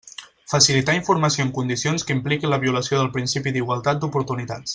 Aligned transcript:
Facilitar 0.53 0.95
informació 0.99 1.45
en 1.47 1.51
condicions 1.57 2.07
que 2.07 2.15
impliquin 2.17 2.53
la 2.55 2.61
violació 2.67 3.03
del 3.03 3.13
principi 3.19 3.55
d'igualtat 3.59 4.01
d'oportunitats. 4.05 4.69